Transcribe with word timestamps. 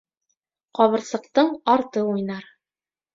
Ҡыбырсыҡтың 0.79 1.51
арты 1.73 2.03
уйнар. 2.15 2.49